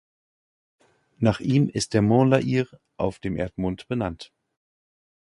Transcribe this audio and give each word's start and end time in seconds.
Nach 1.19 1.39
ihm 1.41 1.69
ist 1.69 1.93
der 1.93 2.01
Mons 2.01 2.31
La 2.31 2.37
Hire 2.37 2.81
auf 2.97 3.19
dem 3.19 3.37
Erdmond 3.37 3.87
benannt. 3.87 4.33